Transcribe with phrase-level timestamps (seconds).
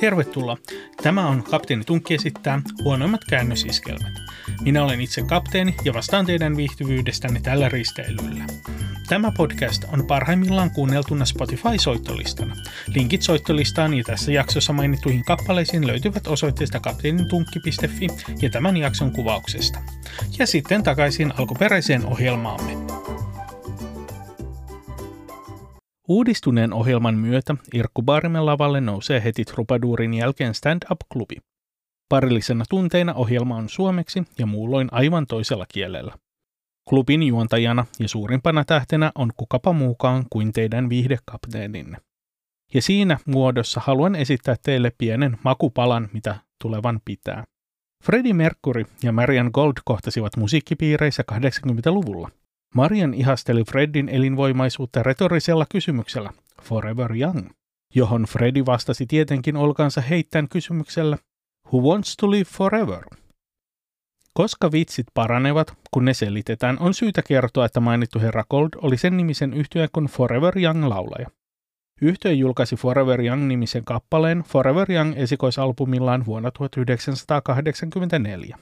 [0.00, 0.56] Tervetuloa.
[1.02, 4.12] Tämä on Kapteeni Tunkki esittää huonoimmat käännösiskelmät.
[4.60, 8.44] Minä olen itse kapteeni ja vastaan teidän viihtyvyydestänne tällä risteilyllä.
[9.08, 12.56] Tämä podcast on parhaimmillaan kuunneltuna Spotify-soittolistana.
[12.86, 18.08] Linkit soittolistaan ja tässä jaksossa mainittuihin kappaleisiin löytyvät osoitteesta kapteenintunkki.fi
[18.42, 19.78] ja tämän jakson kuvauksesta.
[20.38, 22.83] Ja sitten takaisin alkuperäiseen ohjelmaamme.
[26.08, 31.36] Uudistuneen ohjelman myötä Irkku Baarimen lavalle nousee heti Trupadurin jälkeen stand-up-klubi.
[32.08, 36.14] Parillisena tunteina ohjelma on suomeksi ja muulloin aivan toisella kielellä.
[36.88, 41.98] Klubin juontajana ja suurimpana tähtenä on kukapa muukaan kuin teidän viihdekapteeninne.
[42.74, 47.44] Ja siinä muodossa haluan esittää teille pienen makupalan, mitä tulevan pitää.
[48.04, 52.30] Freddie Mercury ja Marian Gold kohtasivat musiikkipiireissä 80-luvulla.
[52.74, 56.30] Marian ihasteli Freddin elinvoimaisuutta retorisella kysymyksellä
[56.62, 57.50] Forever Young,
[57.94, 61.18] johon Freddy vastasi tietenkin olkansa heittäen kysymyksellä
[61.72, 63.04] Who wants to live forever?
[64.32, 69.16] Koska vitsit paranevat, kun ne selitetään, on syytä kertoa, että mainittu herra Gold oli sen
[69.16, 71.30] nimisen yhtyeen kuin Forever Young laulaja.
[72.02, 78.58] Yhtye julkaisi Forever Young-nimisen kappaleen Forever Young esikoisalbumillaan vuonna 1984.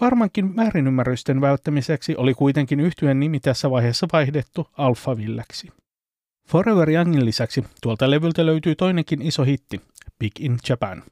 [0.00, 5.68] Varmankin väärinymmärrysten välttämiseksi oli kuitenkin yhtyeen nimi tässä vaiheessa vaihdettu Alphavilleksi.
[6.48, 9.80] Forever Youngin lisäksi tuolta levyltä löytyy toinenkin iso hitti,
[10.18, 11.02] Big in Japan.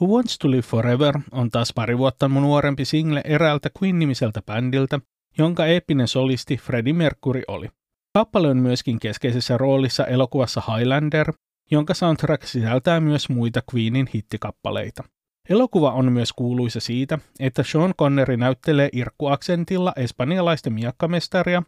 [0.00, 5.00] Who Wants to Live Forever on taas pari vuotta nuorempi single eräältä Queen-nimiseltä bändiltä,
[5.38, 7.68] jonka eeppinen solisti Freddie Mercury oli.
[8.14, 11.32] Kappale on myöskin keskeisessä roolissa elokuvassa Highlander,
[11.70, 15.04] jonka soundtrack sisältää myös muita Queenin hittikappaleita.
[15.50, 21.62] Elokuva on myös kuuluisa siitä, että Sean Connery näyttelee irkkuaksentilla espanjalaista miakkamestaria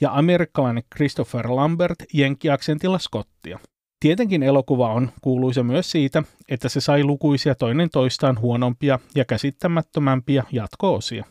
[0.00, 3.58] ja amerikkalainen Christopher Lambert jenkkiaksentilla Scottia.
[4.00, 10.44] Tietenkin elokuva on kuuluisa myös siitä, että se sai lukuisia toinen toistaan huonompia ja käsittämättömämpiä
[10.52, 11.24] jatko-osia.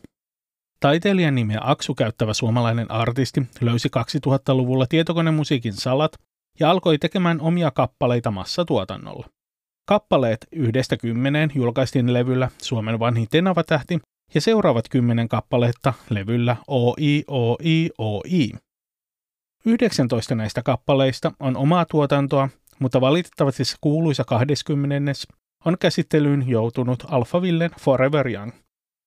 [0.80, 3.90] Taiteilijan nimeä Aksu käyttävä suomalainen artisti löysi
[4.28, 6.12] 2000-luvulla tietokonemusiikin salat
[6.60, 9.30] ja alkoi tekemään omia kappaleita massatuotannolla.
[9.88, 14.00] Kappaleet yhdestä kymmeneen julkaistiin levyllä Suomen vanhin Tenava-tähti
[14.34, 18.52] ja seuraavat kymmenen kappaletta levyllä OI, OI, OI.
[19.66, 25.12] 19 näistä kappaleista on omaa tuotantoa, mutta valitettavasti se kuuluisa 20.
[25.66, 28.52] on käsittelyyn joutunut Alphavillen Forever Young.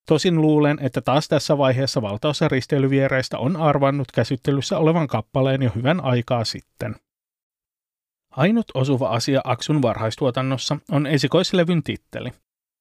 [0.09, 6.05] Tosin luulen, että taas tässä vaiheessa valtaosa risteilyviereistä on arvannut käsittelyssä olevan kappaleen jo hyvän
[6.05, 6.97] aikaa sitten.
[8.38, 12.32] Ainut osuva asia Aksun varhaistuotannossa on esikoislevyn titteli.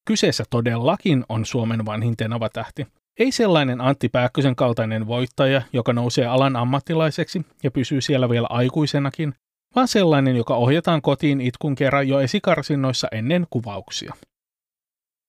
[0.08, 2.88] Kyseessä todellakin on Suomen vanhin tenava-tähti.
[3.20, 9.34] Ei sellainen Antti Pääkkösen kaltainen voittaja, joka nousee alan ammattilaiseksi ja pysyy siellä vielä aikuisenakin,
[9.76, 14.14] vaan sellainen, joka ohjataan kotiin itkun kerran jo esikarsinnoissa ennen kuvauksia.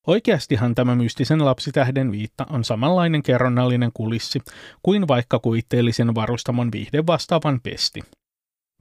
[0.06, 4.40] Oikeastihan tämä mystisen lapsitähden viitta on samanlainen kerronnallinen kulissi
[4.82, 8.00] kuin vaikka kuvitteellisen varustamon viihde vastaavan pesti.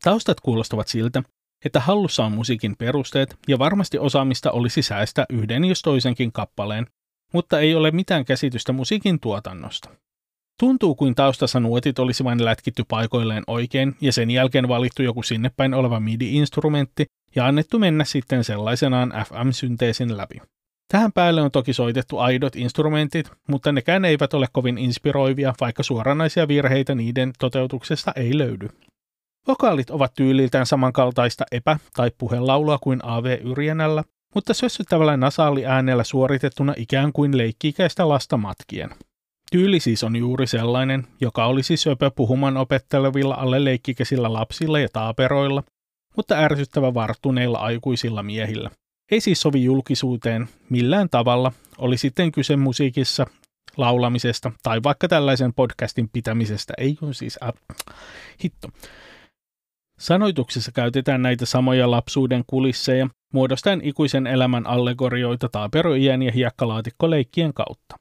[0.03, 1.24] Taustat kuulostavat siltä,
[1.66, 6.88] että hallussa on musiikin perusteet ja varmasti osaamista olisi säästä yhden jos toisenkin kappaleen,
[7.34, 9.90] mutta ei ole mitään käsitystä musiikin tuotannosta.
[10.59, 15.51] Tuntuu kuin taustassa nuotit olisi vain lätkitty paikoilleen oikein ja sen jälkeen valittu joku sinne
[15.57, 20.41] päin oleva MIDI-instrumentti ja annettu mennä sitten sellaisenaan FM-synteesin läpi.
[20.91, 26.47] Tähän päälle on toki soitettu aidot instrumentit, mutta nekään eivät ole kovin inspiroivia, vaikka suoranaisia
[26.47, 28.69] virheitä niiden toteutuksesta ei löydy.
[29.47, 34.03] Vokaalit ovat tyyliltään samankaltaista epä- tai puhelaulua kuin AV Yrjänällä,
[34.35, 38.90] mutta sössyttävällä nasaaliäänellä suoritettuna ikään kuin leikkiikäistä lasta matkien.
[39.52, 45.63] Tyyli siis on juuri sellainen, joka olisi söpö puhuman opettelevilla alle leikkikäsillä lapsilla ja taaperoilla,
[46.16, 48.69] mutta ärsyttävä varttuneilla aikuisilla miehillä.
[49.12, 53.28] Ei siis sovi julkisuuteen millään tavalla, oli sitten kyse musiikissa,
[53.78, 57.53] laulamisesta tai vaikka tällaisen podcastin pitämisestä, ei kun siis, äh,
[58.44, 58.68] hitto.
[60.00, 67.95] Sanoituksessa käytetään näitä samoja lapsuuden kulisseja, muodostaen ikuisen elämän allegorioita taaperoiän ja hiekkalaatikkoleikkien kautta.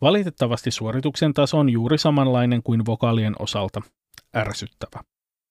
[0.00, 3.80] Valitettavasti suorituksen taso on juuri samanlainen kuin vokaalien osalta,
[4.36, 5.04] ärsyttävä.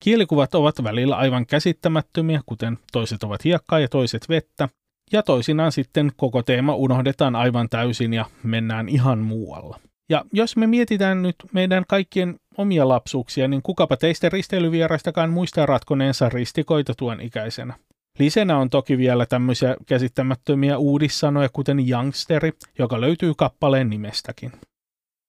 [0.03, 4.69] Kielikuvat ovat välillä aivan käsittämättömiä, kuten toiset ovat hiekkaa ja toiset vettä,
[5.11, 9.79] ja toisinaan sitten koko teema unohdetaan aivan täysin ja mennään ihan muualla.
[10.09, 16.29] Ja jos me mietitään nyt meidän kaikkien omia lapsuuksia, niin kukapa teistä risteilyvieraistakaan muistaa ratkoneensa
[16.29, 17.73] ristikoita tuon ikäisenä.
[18.19, 24.51] Lisenä on toki vielä tämmöisiä käsittämättömiä uudissanoja, kuten youngsteri, joka löytyy kappaleen nimestäkin.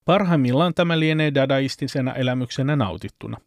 [0.05, 3.37] Parhaimmillaan tämä lienee dadaistisena elämyksenä nautittuna.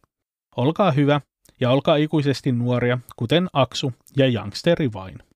[0.55, 1.21] Olkaa hyvä
[1.59, 5.19] ja olkaa ikuisesti nuoria, kuten Aksu ja youngsteri vain.